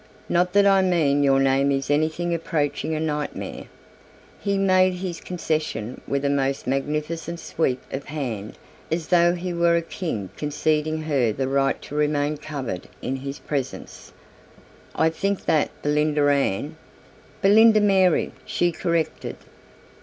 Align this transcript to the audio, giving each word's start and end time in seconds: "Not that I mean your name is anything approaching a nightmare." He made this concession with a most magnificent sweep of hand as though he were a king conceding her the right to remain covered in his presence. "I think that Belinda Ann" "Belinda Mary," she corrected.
"Not 0.27 0.53
that 0.53 0.65
I 0.65 0.81
mean 0.81 1.21
your 1.21 1.39
name 1.39 1.71
is 1.71 1.91
anything 1.91 2.33
approaching 2.33 2.95
a 2.95 2.99
nightmare." 2.99 3.65
He 4.39 4.57
made 4.57 4.99
this 4.99 5.21
concession 5.21 6.01
with 6.07 6.25
a 6.25 6.29
most 6.31 6.65
magnificent 6.65 7.39
sweep 7.39 7.79
of 7.93 8.05
hand 8.05 8.57
as 8.91 9.09
though 9.09 9.35
he 9.35 9.53
were 9.53 9.75
a 9.75 9.83
king 9.83 10.31
conceding 10.37 11.03
her 11.03 11.31
the 11.31 11.47
right 11.47 11.79
to 11.83 11.93
remain 11.93 12.37
covered 12.37 12.89
in 13.03 13.17
his 13.17 13.37
presence. 13.37 14.11
"I 14.95 15.11
think 15.11 15.45
that 15.45 15.69
Belinda 15.83 16.23
Ann" 16.29 16.77
"Belinda 17.43 17.79
Mary," 17.79 18.31
she 18.43 18.71
corrected. 18.71 19.35